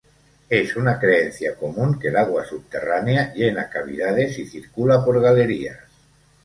Es 0.49 0.75
una 0.77 0.97
creencia 0.99 1.53
común 1.53 1.99
que 1.99 2.07
el 2.07 2.17
agua 2.17 2.43
subterránea 2.43 3.35
llena 3.35 3.69
cavidades 3.69 4.39
y 4.39 4.47
circula 4.47 5.05
por 5.05 5.21
galerías. 5.21 5.77